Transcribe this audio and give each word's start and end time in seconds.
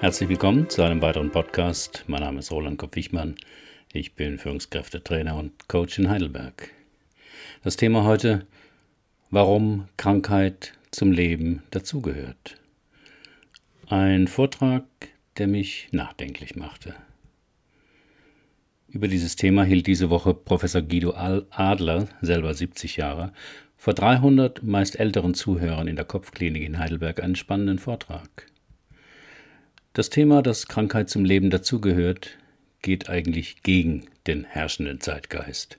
Herzlich 0.00 0.30
willkommen 0.30 0.66
zu 0.70 0.80
einem 0.80 1.02
weiteren 1.02 1.30
Podcast. 1.30 2.04
Mein 2.06 2.22
Name 2.22 2.38
ist 2.38 2.50
Roland 2.50 2.78
Kopp-Wichmann. 2.78 3.34
Ich 3.92 4.14
bin 4.14 4.38
Führungskräftetrainer 4.38 5.36
und 5.36 5.68
Coach 5.68 5.98
in 5.98 6.08
Heidelberg. 6.08 6.70
Das 7.62 7.76
Thema 7.76 8.04
heute, 8.04 8.46
warum 9.28 9.88
Krankheit 9.98 10.72
zum 10.90 11.12
Leben 11.12 11.64
dazugehört. 11.70 12.56
Ein 13.88 14.26
Vortrag, 14.26 14.84
der 15.36 15.48
mich 15.48 15.88
nachdenklich 15.92 16.56
machte. 16.56 16.94
Über 18.88 19.06
dieses 19.06 19.36
Thema 19.36 19.64
hielt 19.64 19.86
diese 19.86 20.08
Woche 20.08 20.32
Professor 20.32 20.80
Guido 20.80 21.12
Adler, 21.12 22.08
selber 22.22 22.54
70 22.54 22.96
Jahre, 22.96 23.34
vor 23.76 23.92
300 23.92 24.62
meist 24.62 24.98
älteren 24.98 25.34
Zuhörern 25.34 25.88
in 25.88 25.96
der 25.96 26.06
Kopfklinik 26.06 26.62
in 26.62 26.78
Heidelberg 26.78 27.22
einen 27.22 27.36
spannenden 27.36 27.78
Vortrag. 27.78 28.49
Das 29.92 30.08
Thema, 30.10 30.42
dass 30.42 30.68
Krankheit 30.68 31.10
zum 31.10 31.24
Leben 31.24 31.50
dazugehört, 31.50 32.38
geht 32.82 33.08
eigentlich 33.08 33.62
gegen 33.62 34.06
den 34.26 34.44
herrschenden 34.44 35.00
Zeitgeist. 35.00 35.76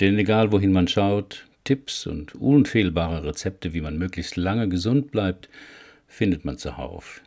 Denn 0.00 0.18
egal 0.18 0.52
wohin 0.52 0.72
man 0.72 0.86
schaut, 0.86 1.46
Tipps 1.64 2.06
und 2.06 2.34
unfehlbare 2.34 3.24
Rezepte, 3.24 3.72
wie 3.72 3.80
man 3.80 3.96
möglichst 3.98 4.36
lange 4.36 4.68
gesund 4.68 5.10
bleibt, 5.10 5.48
findet 6.06 6.44
man 6.44 6.58
zuhauf. 6.58 7.22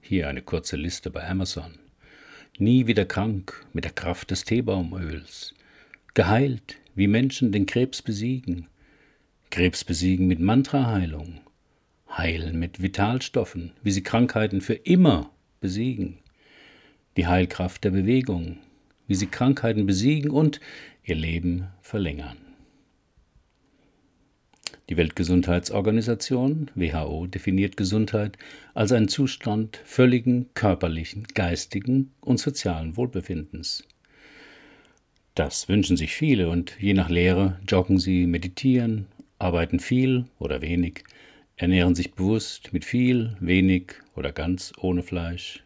Hier 0.00 0.28
eine 0.28 0.42
kurze 0.42 0.76
Liste 0.76 1.10
bei 1.10 1.28
Amazon 1.28 1.74
nie 2.58 2.86
wieder 2.86 3.04
krank 3.04 3.66
mit 3.72 3.84
der 3.84 3.92
Kraft 3.92 4.30
des 4.30 4.44
Teebaumöls, 4.44 5.54
geheilt, 6.14 6.76
wie 6.94 7.06
Menschen 7.06 7.52
den 7.52 7.66
Krebs 7.66 8.02
besiegen, 8.02 8.68
Krebs 9.50 9.84
besiegen 9.84 10.26
mit 10.26 10.40
Mantraheilung, 10.40 11.40
heilen 12.10 12.58
mit 12.58 12.82
Vitalstoffen, 12.82 13.72
wie 13.82 13.90
sie 13.90 14.02
Krankheiten 14.02 14.60
für 14.60 14.74
immer 14.74 15.31
besiegen, 15.62 16.18
die 17.16 17.26
Heilkraft 17.26 17.84
der 17.84 17.90
Bewegung, 17.90 18.58
wie 19.06 19.14
sie 19.14 19.28
Krankheiten 19.28 19.86
besiegen 19.86 20.30
und 20.30 20.60
ihr 21.04 21.14
Leben 21.14 21.68
verlängern. 21.80 22.36
Die 24.90 24.96
Weltgesundheitsorganisation 24.98 26.70
WHO 26.74 27.26
definiert 27.26 27.78
Gesundheit 27.78 28.36
als 28.74 28.92
einen 28.92 29.08
Zustand 29.08 29.80
völligen 29.84 30.50
körperlichen, 30.52 31.26
geistigen 31.32 32.12
und 32.20 32.38
sozialen 32.38 32.96
Wohlbefindens. 32.98 33.84
Das 35.34 35.68
wünschen 35.68 35.96
sich 35.96 36.14
viele 36.14 36.50
und 36.50 36.76
je 36.78 36.92
nach 36.92 37.08
Lehre 37.08 37.58
joggen 37.66 37.98
sie, 37.98 38.26
meditieren, 38.26 39.06
arbeiten 39.38 39.80
viel 39.80 40.26
oder 40.38 40.60
wenig, 40.60 41.04
ernähren 41.62 41.94
sich 41.94 42.14
bewusst 42.14 42.72
mit 42.72 42.84
viel, 42.84 43.36
wenig 43.38 43.92
oder 44.16 44.32
ganz 44.32 44.72
ohne 44.78 45.04
Fleisch. 45.04 45.62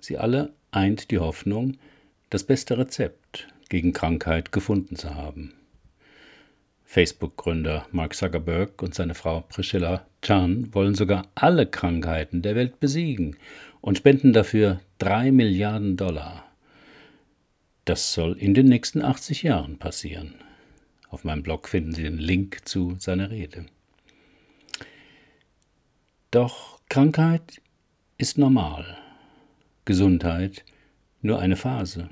Sie 0.00 0.16
alle 0.16 0.54
eint 0.70 1.10
die 1.10 1.18
Hoffnung, 1.18 1.76
das 2.30 2.44
beste 2.44 2.78
Rezept 2.78 3.46
gegen 3.68 3.92
Krankheit 3.92 4.52
gefunden 4.52 4.96
zu 4.96 5.14
haben. 5.14 5.52
Facebook-Gründer 6.86 7.86
Mark 7.92 8.14
Zuckerberg 8.14 8.82
und 8.82 8.94
seine 8.94 9.14
Frau 9.14 9.42
Priscilla 9.42 10.06
Chan 10.22 10.72
wollen 10.72 10.94
sogar 10.94 11.28
alle 11.34 11.66
Krankheiten 11.66 12.40
der 12.40 12.56
Welt 12.56 12.80
besiegen 12.80 13.36
und 13.82 13.98
spenden 13.98 14.32
dafür 14.32 14.80
drei 14.96 15.30
Milliarden 15.30 15.98
Dollar. 15.98 16.50
Das 17.84 18.14
soll 18.14 18.38
in 18.38 18.54
den 18.54 18.66
nächsten 18.66 19.02
80 19.02 19.42
Jahren 19.42 19.76
passieren. 19.76 20.36
Auf 21.10 21.24
meinem 21.24 21.42
Blog 21.42 21.68
finden 21.68 21.92
Sie 21.92 22.04
den 22.04 22.16
Link 22.16 22.66
zu 22.66 22.96
seiner 22.98 23.30
Rede. 23.30 23.66
Doch 26.30 26.80
Krankheit 26.88 27.62
ist 28.18 28.36
normal, 28.36 28.98
Gesundheit 29.84 30.64
nur 31.22 31.38
eine 31.38 31.56
Phase. 31.56 32.10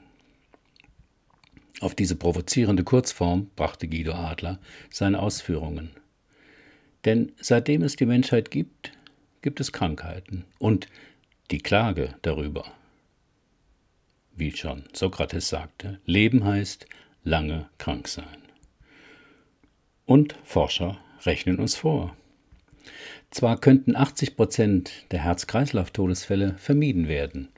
Auf 1.81 1.95
diese 1.95 2.17
provozierende 2.17 2.85
Kurzform 2.85 3.51
brachte 3.57 3.89
Guido 3.89 4.13
Adler 4.13 4.61
seine 4.91 5.21
Ausführungen. 5.21 5.91
Denn 7.05 7.33
seitdem 7.41 7.83
es 7.83 7.97
die 7.97 8.07
Menschheit 8.07 8.51
gibt, 8.51 8.93
gibt 9.43 9.61
es 9.61 9.73
Krankheiten 9.73 10.45
und 10.59 10.87
die 11.51 11.59
Klage 11.59 12.15
darüber. 12.23 12.65
Wie 14.37 14.57
schon 14.57 14.85
Sokrates 14.93 15.49
sagte, 15.49 16.01
Leben 16.07 16.45
heißt 16.45 16.87
lange 17.25 17.69
krank 17.79 18.09
sein. 18.09 18.43
Und 20.07 20.37
Forscher 20.45 20.99
rechnen 21.25 21.59
uns 21.59 21.75
vor. 21.75 22.17
Zwar 23.35 23.61
könnten 23.61 23.97
80 23.97 24.37
Prozent 24.37 24.93
der 25.11 25.25
Herz-Kreislauf-Todesfälle 25.25 26.55
vermieden 26.57 27.09
werden 27.09 27.49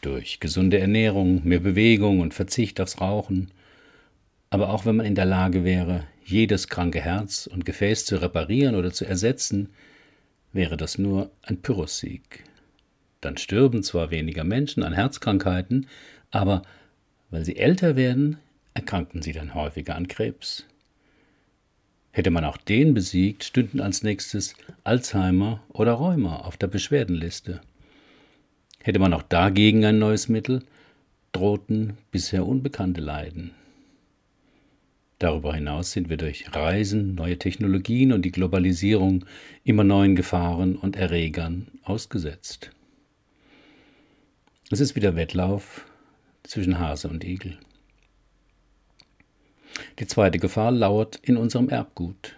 durch 0.00 0.40
gesunde 0.40 0.78
Ernährung, 0.78 1.46
mehr 1.46 1.60
Bewegung 1.60 2.20
und 2.20 2.32
Verzicht 2.32 2.80
aufs 2.80 3.02
Rauchen, 3.02 3.50
aber 4.48 4.70
auch 4.70 4.86
wenn 4.86 4.96
man 4.96 5.04
in 5.04 5.14
der 5.14 5.26
Lage 5.26 5.64
wäre, 5.64 6.04
jedes 6.24 6.68
kranke 6.68 7.02
Herz 7.02 7.46
und 7.46 7.66
Gefäß 7.66 8.06
zu 8.06 8.22
reparieren 8.22 8.74
oder 8.74 8.90
zu 8.90 9.04
ersetzen, 9.04 9.68
wäre 10.54 10.78
das 10.78 10.96
nur 10.96 11.30
ein 11.42 11.60
Pyrrhussieg. 11.60 12.44
Dann 13.20 13.36
stürben 13.36 13.82
zwar 13.82 14.10
weniger 14.10 14.44
Menschen 14.44 14.82
an 14.82 14.94
Herzkrankheiten, 14.94 15.88
aber 16.30 16.62
weil 17.28 17.44
sie 17.44 17.56
älter 17.58 17.96
werden, 17.96 18.38
erkranken 18.72 19.20
sie 19.20 19.32
dann 19.32 19.52
häufiger 19.52 19.94
an 19.94 20.08
Krebs. 20.08 20.64
Hätte 22.10 22.30
man 22.30 22.44
auch 22.44 22.56
den 22.56 22.94
besiegt, 22.94 23.44
stünden 23.44 23.80
als 23.80 24.02
nächstes 24.02 24.54
Alzheimer 24.84 25.62
oder 25.68 25.92
Rheuma 25.92 26.40
auf 26.40 26.56
der 26.56 26.66
Beschwerdenliste. 26.66 27.60
Hätte 28.82 28.98
man 28.98 29.12
auch 29.12 29.22
dagegen 29.22 29.84
ein 29.84 29.98
neues 29.98 30.28
Mittel, 30.28 30.62
drohten 31.32 31.98
bisher 32.10 32.46
unbekannte 32.46 33.00
Leiden. 33.00 33.52
Darüber 35.18 35.54
hinaus 35.54 35.92
sind 35.92 36.08
wir 36.08 36.16
durch 36.16 36.54
Reisen, 36.54 37.16
neue 37.16 37.38
Technologien 37.38 38.12
und 38.12 38.22
die 38.22 38.30
Globalisierung 38.30 39.24
immer 39.64 39.82
neuen 39.82 40.14
Gefahren 40.14 40.76
und 40.76 40.96
Erregern 40.96 41.66
ausgesetzt. 41.82 42.70
Es 44.70 44.80
ist 44.80 44.94
wieder 44.94 45.16
Wettlauf 45.16 45.84
zwischen 46.44 46.78
Hase 46.78 47.08
und 47.08 47.24
Igel. 47.24 47.58
Die 49.98 50.06
zweite 50.06 50.38
Gefahr 50.38 50.70
lauert 50.70 51.16
in 51.22 51.36
unserem 51.36 51.68
Erbgut. 51.68 52.34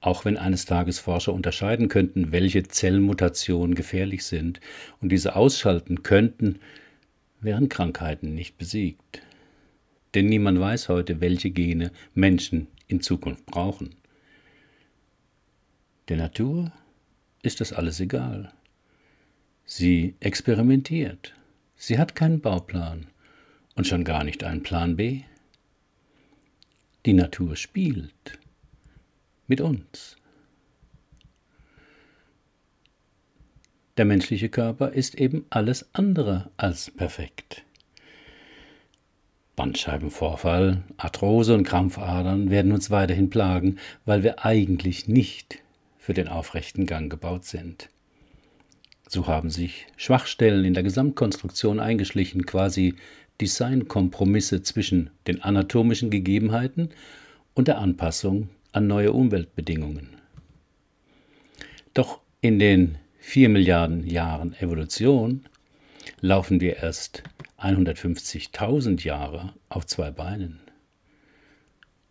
Auch 0.00 0.24
wenn 0.24 0.36
eines 0.36 0.64
Tages 0.64 0.98
Forscher 0.98 1.32
unterscheiden 1.32 1.88
könnten, 1.88 2.32
welche 2.32 2.64
Zellmutationen 2.64 3.74
gefährlich 3.74 4.24
sind 4.24 4.60
und 5.00 5.10
diese 5.10 5.36
ausschalten 5.36 6.02
könnten, 6.02 6.58
wären 7.40 7.68
Krankheiten 7.68 8.34
nicht 8.34 8.58
besiegt 8.58 9.22
denn 10.14 10.26
niemand 10.26 10.60
weiß 10.60 10.88
heute, 10.88 11.20
welche 11.20 11.50
Gene 11.50 11.90
Menschen 12.14 12.68
in 12.86 13.00
Zukunft 13.00 13.46
brauchen. 13.46 13.94
Der 16.08 16.16
Natur 16.16 16.72
ist 17.42 17.60
das 17.60 17.72
alles 17.72 18.00
egal. 18.00 18.52
Sie 19.64 20.14
experimentiert. 20.20 21.34
Sie 21.76 21.98
hat 21.98 22.14
keinen 22.14 22.40
Bauplan 22.40 23.06
und 23.74 23.86
schon 23.86 24.04
gar 24.04 24.24
nicht 24.24 24.44
einen 24.44 24.62
Plan 24.62 24.96
B. 24.96 25.22
Die 27.04 27.14
Natur 27.14 27.56
spielt 27.56 28.38
mit 29.48 29.60
uns. 29.60 30.16
Der 33.96 34.04
menschliche 34.04 34.48
Körper 34.48 34.90
ist 34.90 35.16
eben 35.16 35.44
alles 35.50 35.88
andere 35.94 36.50
als 36.56 36.92
perfekt. 36.92 37.64
Bandscheibenvorfall, 39.56 40.84
Arthrose 40.96 41.54
und 41.54 41.64
Krampfadern 41.64 42.50
werden 42.50 42.70
uns 42.70 42.90
weiterhin 42.90 43.30
plagen, 43.30 43.78
weil 44.04 44.22
wir 44.22 44.44
eigentlich 44.44 45.08
nicht 45.08 45.58
für 45.98 46.14
den 46.14 46.28
aufrechten 46.28 46.86
Gang 46.86 47.10
gebaut 47.10 47.44
sind. 47.44 47.88
So 49.08 49.26
haben 49.26 49.50
sich 49.50 49.88
Schwachstellen 49.96 50.64
in 50.64 50.72
der 50.72 50.82
Gesamtkonstruktion 50.84 51.80
eingeschlichen, 51.80 52.46
quasi 52.46 52.94
Designkompromisse 53.42 54.62
zwischen 54.62 55.10
den 55.26 55.42
anatomischen 55.42 56.10
Gegebenheiten 56.10 56.90
und 57.54 57.66
der 57.66 57.78
Anpassung 57.78 58.50
an 58.70 58.86
neue 58.86 59.12
Umweltbedingungen. 59.12 60.10
Doch 61.92 62.20
in 62.40 62.60
den 62.60 62.98
vier 63.18 63.48
Milliarden 63.48 64.06
Jahren 64.06 64.54
Evolution 64.54 65.44
laufen 66.20 66.60
wir 66.60 66.76
erst 66.76 67.24
150.000 67.58 69.02
Jahre 69.02 69.54
auf 69.68 69.86
zwei 69.86 70.12
Beinen. 70.12 70.60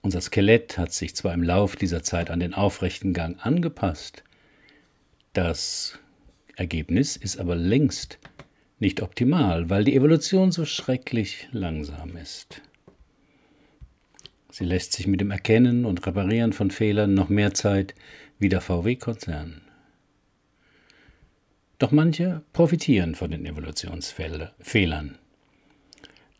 Unser 0.01 0.19
Skelett 0.19 0.77
hat 0.77 0.91
sich 0.91 1.15
zwar 1.15 1.33
im 1.33 1.43
Lauf 1.43 1.77
dieser 1.77 2.03
Zeit 2.03 2.29
an 2.29 2.41
den 2.41 2.53
aufrechten 2.53 3.13
Gang 3.13 3.37
angepasst, 3.45 4.23
das 5.31 5.97
Ergebnis 6.57 7.15
ist 7.15 7.39
aber 7.39 7.55
längst 7.55 8.19
nicht 8.81 9.01
optimal, 9.01 9.69
weil 9.69 9.83
die 9.83 9.95
Evolution 9.95 10.51
so 10.51 10.65
schrecklich 10.65 11.47
langsam 11.51 12.17
ist. 12.17 12.61
Sie 14.49 14.65
lässt 14.65 14.93
sich 14.93 15.07
mit 15.07 15.21
dem 15.21 15.31
Erkennen 15.31 15.85
und 15.85 16.05
Reparieren 16.05 16.51
von 16.51 16.71
Fehlern 16.71 17.13
noch 17.13 17.29
mehr 17.29 17.53
Zeit 17.53 17.95
wie 18.39 18.49
der 18.49 18.59
VW-Konzern. 18.59 19.61
Doch 21.77 21.91
manche 21.91 22.41
profitieren 22.53 23.15
von 23.15 23.31
den 23.31 23.45
Evolutionsfehlern. 23.45 25.17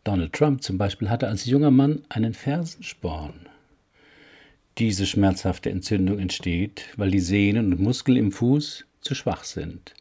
Donald 0.03 0.33
Trump 0.33 0.63
zum 0.63 0.77
Beispiel 0.79 1.09
hatte 1.09 1.27
als 1.27 1.45
junger 1.45 1.71
Mann 1.71 2.03
einen 2.09 2.33
Fersensporn. 2.33 3.47
Diese 4.79 5.05
schmerzhafte 5.05 5.69
Entzündung 5.69 6.17
entsteht, 6.17 6.87
weil 6.97 7.11
die 7.11 7.19
Sehnen 7.19 7.71
und 7.71 7.79
Muskeln 7.79 8.17
im 8.17 8.31
Fuß 8.31 8.85
zu 8.99 9.15
schwach 9.15 9.43
sind. 9.43 9.93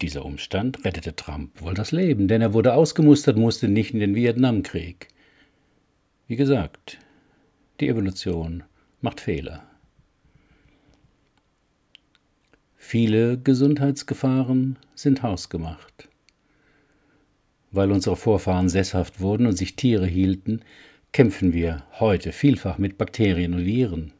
Dieser 0.00 0.24
Umstand 0.24 0.84
rettete 0.84 1.16
Trump 1.16 1.60
wohl 1.60 1.74
das 1.74 1.90
Leben, 1.90 2.28
denn 2.28 2.40
er 2.40 2.52
wurde 2.52 2.74
ausgemustert, 2.74 3.36
musste 3.36 3.68
nicht 3.68 3.92
in 3.92 4.00
den 4.00 4.14
Vietnamkrieg. 4.14 5.08
Wie 6.28 6.36
gesagt, 6.36 6.98
die 7.80 7.88
Evolution 7.88 8.62
macht 9.00 9.20
Fehler. 9.20 9.64
Viele 12.76 13.38
Gesundheitsgefahren 13.38 14.78
sind 14.94 15.22
hausgemacht. 15.22 16.08
Weil 17.70 17.90
unsere 17.90 18.16
Vorfahren 18.16 18.68
sesshaft 18.68 19.20
wurden 19.20 19.46
und 19.46 19.58
sich 19.58 19.76
Tiere 19.76 20.06
hielten, 20.06 20.62
kämpfen 21.12 21.52
wir 21.52 21.84
heute 21.98 22.32
vielfach 22.32 22.78
mit 22.78 22.98
Bakterien 22.98 23.52
und 23.52 23.64
Viren. 23.64 24.12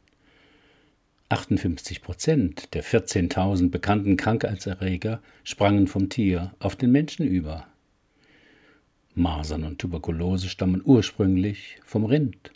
58 1.29 2.01
Prozent 2.01 2.73
der 2.73 2.83
14.000 2.83 3.69
bekannten 3.69 4.17
Krankheitserreger 4.17 5.21
sprangen 5.43 5.85
vom 5.85 6.09
Tier 6.09 6.55
auf 6.57 6.75
den 6.75 6.91
Menschen 6.91 7.27
über. 7.27 7.67
Masern 9.13 9.63
und 9.63 9.77
Tuberkulose 9.77 10.49
stammen 10.49 10.81
ursprünglich 10.83 11.77
vom 11.85 12.05
Rind. 12.05 12.51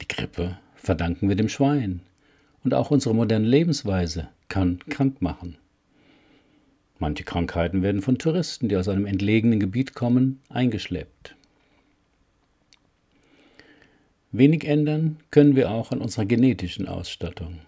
Die 0.00 0.08
Grippe 0.08 0.58
verdanken 0.74 1.28
wir 1.28 1.36
dem 1.36 1.50
Schwein. 1.50 2.00
Und 2.64 2.72
auch 2.72 2.90
unsere 2.90 3.14
moderne 3.14 3.46
Lebensweise 3.46 4.28
kann 4.48 4.78
krank 4.88 5.20
machen. 5.20 5.58
Manche 6.98 7.24
Krankheiten 7.24 7.82
werden 7.82 8.00
von 8.00 8.18
Touristen, 8.18 8.68
die 8.68 8.76
aus 8.76 8.88
einem 8.88 9.04
entlegenen 9.04 9.58
Gebiet 9.58 9.94
kommen, 9.94 10.40
eingeschleppt. 10.48 11.34
Wenig 14.30 14.64
ändern 14.64 15.18
können 15.30 15.56
wir 15.56 15.72
auch 15.72 15.90
an 15.90 16.00
unserer 16.00 16.24
genetischen 16.24 16.86
Ausstattung. 16.86 17.58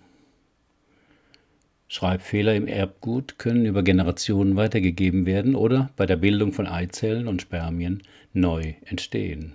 Schreibfehler 1.94 2.56
im 2.56 2.67
Erbgut 2.67 3.38
können 3.38 3.67
über 3.67 3.85
Generationen 3.85 4.56
weitergegeben 4.56 5.26
werden 5.26 5.55
oder 5.55 5.91
bei 5.94 6.06
der 6.06 6.17
Bildung 6.17 6.52
von 6.52 6.67
Eizellen 6.67 7.29
und 7.29 7.41
Spermien 7.41 8.02
neu 8.32 8.75
entstehen. 8.85 9.55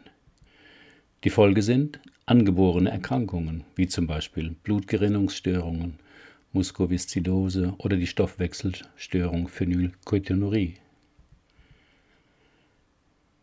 Die 1.25 1.31
Folge 1.31 1.61
sind 1.61 1.99
angeborene 2.25 2.91
Erkrankungen, 2.91 3.65
wie 3.75 3.87
zum 3.87 4.07
Beispiel 4.07 4.55
Blutgerinnungsstörungen, 4.63 5.99
Mukoviszidose 6.53 7.73
oder 7.77 7.97
die 7.97 8.07
Stoffwechselstörung 8.07 9.49
Phenylketonurie. 9.49 10.75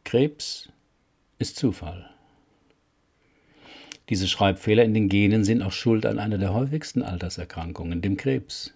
Krebs 0.05 0.71
ist 1.39 1.57
Zufall. 1.57 2.09
Diese 4.09 4.27
Schreibfehler 4.27 4.85
in 4.85 4.95
den 4.95 5.11
Genen 5.11 5.45
sind 5.45 5.61
auch 5.61 5.73
schuld 5.73 6.07
an 6.07 6.19
einer 6.19 6.39
der 6.39 6.55
häufigsten 6.55 7.03
Alterserkrankungen, 7.03 8.01
dem 8.01 8.17
Krebs. 8.17 8.73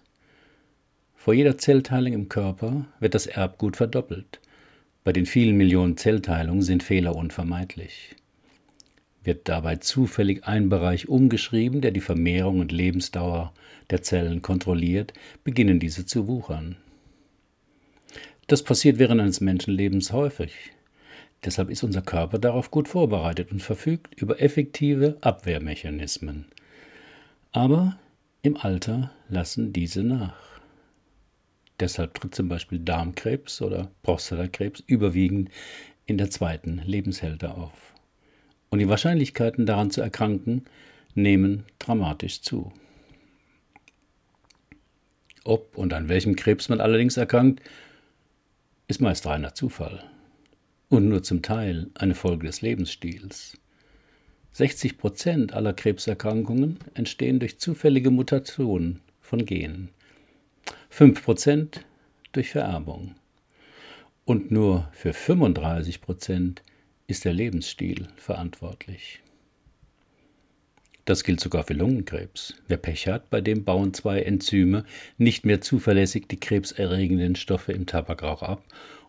Vor 1.23 1.35
jeder 1.35 1.55
Zellteilung 1.55 2.13
im 2.13 2.29
Körper 2.29 2.87
wird 2.99 3.13
das 3.13 3.27
Erbgut 3.27 3.77
verdoppelt. 3.77 4.39
Bei 5.03 5.13
den 5.13 5.27
vielen 5.27 5.55
Millionen 5.55 5.95
Zellteilungen 5.95 6.63
sind 6.63 6.81
Fehler 6.81 7.15
unvermeidlich. 7.15 8.15
Wird 9.23 9.47
dabei 9.47 9.75
zufällig 9.75 10.45
ein 10.45 10.69
Bereich 10.69 11.09
umgeschrieben, 11.09 11.81
der 11.81 11.91
die 11.91 11.99
Vermehrung 11.99 12.57
und 12.59 12.71
Lebensdauer 12.71 13.53
der 13.91 14.01
Zellen 14.01 14.41
kontrolliert, 14.41 15.13
beginnen 15.43 15.79
diese 15.79 16.07
zu 16.07 16.27
wuchern. 16.27 16.75
Das 18.47 18.63
passiert 18.63 18.97
während 18.97 19.21
eines 19.21 19.41
Menschenlebens 19.41 20.11
häufig. 20.13 20.71
Deshalb 21.45 21.69
ist 21.69 21.83
unser 21.83 22.01
Körper 22.01 22.39
darauf 22.39 22.71
gut 22.71 22.87
vorbereitet 22.87 23.51
und 23.51 23.61
verfügt 23.61 24.19
über 24.19 24.41
effektive 24.41 25.19
Abwehrmechanismen. 25.21 26.45
Aber 27.51 27.99
im 28.41 28.57
Alter 28.57 29.11
lassen 29.29 29.71
diese 29.71 30.01
nach. 30.01 30.50
Deshalb 31.81 32.13
tritt 32.13 32.35
zum 32.35 32.47
Beispiel 32.47 32.77
Darmkrebs 32.77 33.59
oder 33.59 33.89
Prostatakrebs 34.03 34.83
überwiegend 34.85 35.49
in 36.05 36.19
der 36.19 36.29
zweiten 36.29 36.79
Lebenshälfte 36.85 37.55
auf. 37.55 37.95
Und 38.69 38.77
die 38.77 38.87
Wahrscheinlichkeiten 38.87 39.65
daran 39.65 39.89
zu 39.89 39.99
erkranken 40.01 40.65
nehmen 41.15 41.65
dramatisch 41.79 42.41
zu. 42.43 42.71
Ob 45.43 45.75
und 45.75 45.91
an 45.93 46.07
welchem 46.07 46.35
Krebs 46.35 46.69
man 46.69 46.79
allerdings 46.79 47.17
erkrankt, 47.17 47.63
ist 48.87 49.01
meist 49.01 49.25
reiner 49.25 49.55
Zufall 49.55 50.03
und 50.89 51.09
nur 51.09 51.23
zum 51.23 51.41
Teil 51.41 51.89
eine 51.95 52.13
Folge 52.13 52.45
des 52.45 52.61
Lebensstils. 52.61 53.57
60 54.51 54.99
Prozent 54.99 55.53
aller 55.53 55.73
Krebserkrankungen 55.73 56.77
entstehen 56.93 57.39
durch 57.39 57.57
zufällige 57.57 58.11
Mutationen 58.11 58.99
von 59.19 59.45
Genen. 59.45 59.89
5% 60.91 61.79
durch 62.33 62.49
Vererbung. 62.49 63.15
Und 64.25 64.51
nur 64.51 64.89
für 64.93 65.11
35% 65.11 66.57
ist 67.07 67.25
der 67.25 67.33
Lebensstil 67.33 68.07
verantwortlich. 68.15 69.21
Das 71.05 71.23
gilt 71.23 71.39
sogar 71.39 71.63
für 71.63 71.73
Lungenkrebs. 71.73 72.55
Wer 72.67 72.77
Pech 72.77 73.07
hat, 73.07 73.29
bei 73.29 73.41
dem 73.41 73.63
bauen 73.63 73.93
zwei 73.93 74.21
Enzyme 74.21 74.85
nicht 75.17 75.45
mehr 75.45 75.61
zuverlässig 75.61 76.27
die 76.27 76.39
krebserregenden 76.39 77.35
Stoffe 77.35 77.71
im 77.71 77.85
Tabakrauch 77.85 78.43
ab 78.43 78.63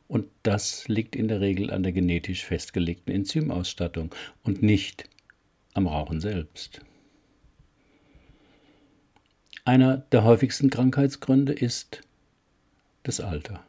und 0.08 0.26
das 0.42 0.88
liegt 0.88 1.16
in 1.16 1.28
der 1.28 1.40
Regel 1.40 1.70
an 1.70 1.82
der 1.82 1.92
genetisch 1.92 2.44
festgelegten 2.44 3.14
Enzymausstattung 3.14 4.14
und 4.42 4.62
nicht 4.62 5.08
am 5.74 5.86
Rauchen 5.86 6.20
selbst. 6.20 6.80
Einer 9.64 9.98
der 10.10 10.24
häufigsten 10.24 10.70
Krankheitsgründe 10.70 11.52
ist 11.52 12.00
das 13.04 13.20
Alter. 13.20 13.62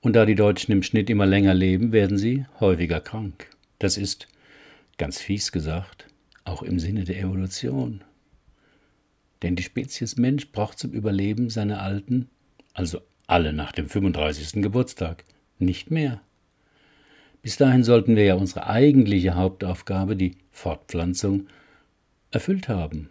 Und 0.00 0.14
da 0.14 0.26
die 0.26 0.34
Deutschen 0.34 0.72
im 0.72 0.82
Schnitt 0.82 1.08
immer 1.08 1.24
länger 1.24 1.54
leben, 1.54 1.92
werden 1.92 2.18
sie 2.18 2.46
häufiger 2.58 3.00
krank. 3.00 3.48
Das 3.78 3.96
ist, 3.96 4.26
ganz 4.98 5.20
fies 5.20 5.52
gesagt, 5.52 6.08
auch 6.42 6.64
im 6.64 6.80
Sinne 6.80 7.04
der 7.04 7.20
Evolution. 7.20 8.02
Denn 9.42 9.54
die 9.54 9.62
Spezies 9.62 10.16
Mensch 10.16 10.50
braucht 10.50 10.80
zum 10.80 10.90
Überleben 10.90 11.48
seine 11.48 11.78
Alten, 11.78 12.28
also 12.74 13.00
alle 13.28 13.52
nach 13.52 13.70
dem 13.70 13.88
35. 13.88 14.62
Geburtstag, 14.62 15.24
nicht 15.60 15.92
mehr. 15.92 16.20
Bis 17.40 17.56
dahin 17.56 17.84
sollten 17.84 18.16
wir 18.16 18.24
ja 18.24 18.34
unsere 18.34 18.66
eigentliche 18.66 19.36
Hauptaufgabe, 19.36 20.16
die 20.16 20.34
Fortpflanzung, 20.50 21.46
erfüllt 22.32 22.68
haben 22.68 23.10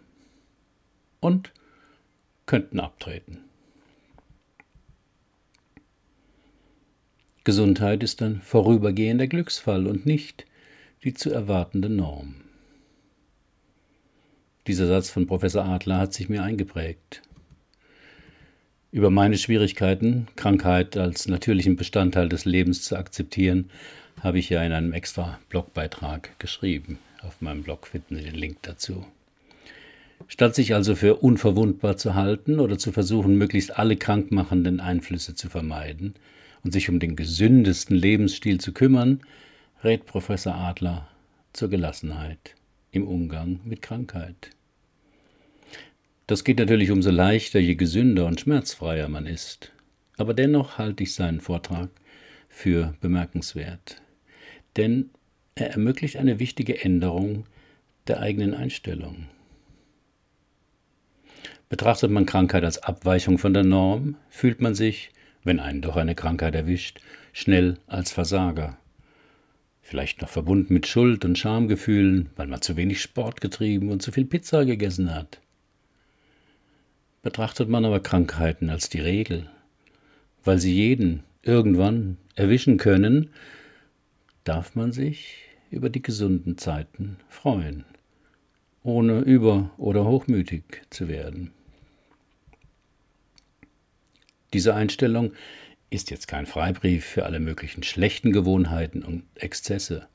und 1.20 1.52
könnten 2.46 2.80
abtreten. 2.80 3.38
Gesundheit 7.44 8.02
ist 8.02 8.22
ein 8.22 8.40
vorübergehender 8.40 9.28
Glücksfall 9.28 9.86
und 9.86 10.04
nicht 10.04 10.46
die 11.04 11.14
zu 11.14 11.30
erwartende 11.30 11.88
Norm. 11.88 12.34
Dieser 14.66 14.88
Satz 14.88 15.10
von 15.10 15.28
Professor 15.28 15.64
Adler 15.64 15.98
hat 15.98 16.12
sich 16.12 16.28
mir 16.28 16.42
eingeprägt. 16.42 17.22
Über 18.90 19.10
meine 19.10 19.38
Schwierigkeiten, 19.38 20.26
Krankheit 20.34 20.96
als 20.96 21.28
natürlichen 21.28 21.76
Bestandteil 21.76 22.28
des 22.28 22.46
Lebens 22.46 22.82
zu 22.82 22.96
akzeptieren, 22.96 23.70
habe 24.22 24.40
ich 24.40 24.50
ja 24.50 24.64
in 24.64 24.72
einem 24.72 24.92
extra 24.92 25.38
Blogbeitrag 25.48 26.36
geschrieben. 26.40 26.98
Auf 27.22 27.40
meinem 27.40 27.62
Blog 27.62 27.86
finden 27.86 28.16
Sie 28.16 28.24
den 28.24 28.34
Link 28.34 28.58
dazu. 28.62 29.06
Statt 30.28 30.54
sich 30.54 30.74
also 30.74 30.96
für 30.96 31.16
unverwundbar 31.16 31.96
zu 31.96 32.14
halten 32.14 32.58
oder 32.58 32.78
zu 32.78 32.92
versuchen, 32.92 33.36
möglichst 33.38 33.78
alle 33.78 33.96
krankmachenden 33.96 34.80
Einflüsse 34.80 35.34
zu 35.34 35.48
vermeiden 35.48 36.14
und 36.64 36.72
sich 36.72 36.88
um 36.88 36.98
den 36.98 37.14
gesündesten 37.14 37.96
Lebensstil 37.96 38.58
zu 38.60 38.72
kümmern, 38.72 39.20
rät 39.84 40.04
Professor 40.06 40.54
Adler 40.54 41.08
zur 41.52 41.70
Gelassenheit 41.70 42.56
im 42.90 43.06
Umgang 43.06 43.60
mit 43.64 43.82
Krankheit. 43.82 44.50
Das 46.26 46.42
geht 46.42 46.58
natürlich 46.58 46.90
umso 46.90 47.10
leichter, 47.10 47.60
je 47.60 47.76
gesünder 47.76 48.26
und 48.26 48.40
schmerzfreier 48.40 49.08
man 49.08 49.26
ist. 49.26 49.72
Aber 50.16 50.34
dennoch 50.34 50.76
halte 50.76 51.04
ich 51.04 51.14
seinen 51.14 51.40
Vortrag 51.40 51.88
für 52.48 52.94
bemerkenswert. 53.00 54.02
Denn 54.76 55.10
er 55.54 55.70
ermöglicht 55.70 56.16
eine 56.16 56.40
wichtige 56.40 56.82
Änderung 56.82 57.44
der 58.08 58.20
eigenen 58.20 58.54
Einstellung. 58.54 59.28
Betrachtet 61.68 62.12
man 62.12 62.26
Krankheit 62.26 62.62
als 62.62 62.78
Abweichung 62.78 63.38
von 63.38 63.52
der 63.52 63.64
Norm, 63.64 64.14
fühlt 64.28 64.60
man 64.60 64.76
sich, 64.76 65.10
wenn 65.42 65.58
einen 65.58 65.82
doch 65.82 65.96
eine 65.96 66.14
Krankheit 66.14 66.54
erwischt, 66.54 67.00
schnell 67.32 67.78
als 67.88 68.12
Versager. 68.12 68.78
Vielleicht 69.82 70.22
noch 70.22 70.28
verbunden 70.28 70.74
mit 70.74 70.86
Schuld 70.86 71.24
und 71.24 71.36
Schamgefühlen, 71.36 72.30
weil 72.36 72.46
man 72.46 72.62
zu 72.62 72.76
wenig 72.76 73.00
Sport 73.02 73.40
getrieben 73.40 73.90
und 73.90 74.00
zu 74.00 74.12
viel 74.12 74.26
Pizza 74.26 74.64
gegessen 74.64 75.12
hat. 75.12 75.40
Betrachtet 77.22 77.68
man 77.68 77.84
aber 77.84 77.98
Krankheiten 77.98 78.70
als 78.70 78.88
die 78.88 79.00
Regel, 79.00 79.50
weil 80.44 80.58
sie 80.58 80.72
jeden 80.72 81.24
irgendwann 81.42 82.16
erwischen 82.36 82.76
können, 82.76 83.30
darf 84.44 84.76
man 84.76 84.92
sich 84.92 85.38
über 85.70 85.90
die 85.90 86.02
gesunden 86.02 86.58
Zeiten 86.58 87.16
freuen, 87.28 87.84
ohne 88.84 89.20
über- 89.20 89.70
oder 89.78 90.04
hochmütig 90.04 90.62
zu 90.90 91.08
werden. 91.08 91.50
Diese 94.56 94.74
Einstellung 94.74 95.34
ist 95.90 96.10
jetzt 96.10 96.28
kein 96.28 96.46
Freibrief 96.46 97.04
für 97.04 97.26
alle 97.26 97.40
möglichen 97.40 97.82
schlechten 97.82 98.32
Gewohnheiten 98.32 99.02
und 99.02 99.24
Exzesse. 99.34 100.08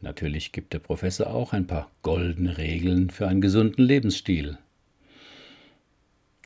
Natürlich 0.00 0.50
gibt 0.50 0.72
der 0.72 0.78
Professor 0.78 1.26
auch 1.26 1.52
ein 1.52 1.66
paar 1.66 1.90
goldene 2.00 2.56
Regeln 2.56 3.10
für 3.10 3.28
einen 3.28 3.42
gesunden 3.42 3.84
Lebensstil. 3.84 4.56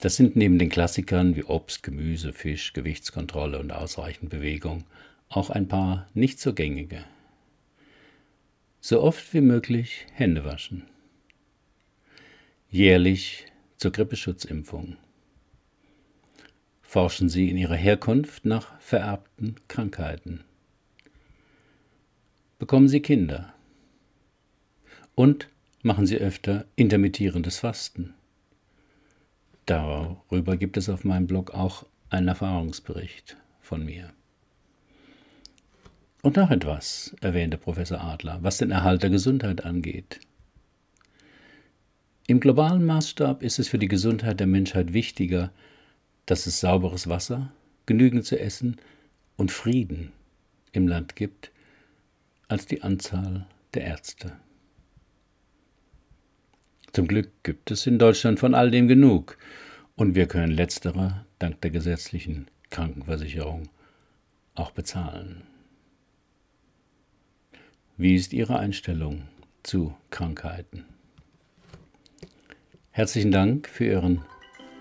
Das 0.00 0.16
sind 0.16 0.34
neben 0.34 0.58
den 0.58 0.70
Klassikern 0.70 1.36
wie 1.36 1.44
Obst, 1.44 1.84
Gemüse, 1.84 2.32
Fisch, 2.32 2.72
Gewichtskontrolle 2.72 3.60
und 3.60 3.70
ausreichend 3.70 4.30
Bewegung 4.30 4.82
auch 5.28 5.50
ein 5.50 5.68
paar 5.68 6.08
nicht 6.14 6.40
so 6.40 6.52
gängige. 6.52 7.04
So 8.80 9.00
oft 9.00 9.32
wie 9.32 9.40
möglich 9.40 10.04
Hände 10.14 10.44
waschen. 10.44 10.82
Jährlich 12.70 13.46
zur 13.76 13.92
Grippeschutzimpfung. 13.92 14.96
Forschen 16.90 17.28
Sie 17.28 17.48
in 17.48 17.56
Ihrer 17.56 17.76
Herkunft 17.76 18.44
nach 18.44 18.76
vererbten 18.80 19.54
Krankheiten. 19.68 20.42
Bekommen 22.58 22.88
Sie 22.88 22.98
Kinder. 22.98 23.54
Und 25.14 25.46
machen 25.84 26.04
Sie 26.04 26.18
öfter 26.18 26.64
intermittierendes 26.74 27.60
Fasten. 27.60 28.14
Darüber 29.66 30.56
gibt 30.56 30.76
es 30.76 30.88
auf 30.88 31.04
meinem 31.04 31.28
Blog 31.28 31.52
auch 31.52 31.86
einen 32.08 32.26
Erfahrungsbericht 32.26 33.36
von 33.60 33.84
mir. 33.84 34.12
Und 36.22 36.34
noch 36.34 36.50
etwas, 36.50 37.14
erwähnte 37.20 37.56
Professor 37.56 38.00
Adler, 38.00 38.40
was 38.42 38.58
den 38.58 38.72
Erhalt 38.72 39.04
der 39.04 39.10
Gesundheit 39.10 39.64
angeht. 39.64 40.18
Im 42.26 42.40
globalen 42.40 42.84
Maßstab 42.84 43.44
ist 43.44 43.60
es 43.60 43.68
für 43.68 43.78
die 43.78 43.86
Gesundheit 43.86 44.40
der 44.40 44.48
Menschheit 44.48 44.92
wichtiger, 44.92 45.52
dass 46.30 46.46
es 46.46 46.60
sauberes 46.60 47.08
Wasser, 47.08 47.50
genügend 47.86 48.24
zu 48.24 48.38
essen 48.38 48.76
und 49.36 49.50
Frieden 49.50 50.12
im 50.70 50.86
Land 50.86 51.16
gibt, 51.16 51.50
als 52.46 52.66
die 52.66 52.82
Anzahl 52.82 53.46
der 53.74 53.82
Ärzte. 53.82 54.32
Zum 56.92 57.08
Glück 57.08 57.32
gibt 57.42 57.72
es 57.72 57.84
in 57.88 57.98
Deutschland 57.98 58.38
von 58.38 58.54
all 58.54 58.70
dem 58.70 58.86
genug 58.86 59.38
und 59.96 60.14
wir 60.14 60.28
können 60.28 60.52
letztere 60.52 61.24
dank 61.40 61.60
der 61.62 61.72
gesetzlichen 61.72 62.46
Krankenversicherung 62.70 63.68
auch 64.54 64.70
bezahlen. 64.70 65.42
Wie 67.96 68.14
ist 68.14 68.32
Ihre 68.32 68.56
Einstellung 68.56 69.22
zu 69.64 69.96
Krankheiten? 70.10 70.84
Herzlichen 72.92 73.32
Dank 73.32 73.68
für, 73.68 73.86
Ihren, 73.86 74.22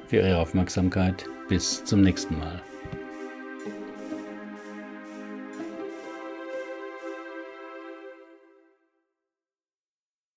für 0.10 0.18
Ihre 0.18 0.38
Aufmerksamkeit. 0.40 1.26
Bis 1.48 1.84
zum 1.86 2.02
nächsten 2.02 2.38
Mal. 2.38 2.62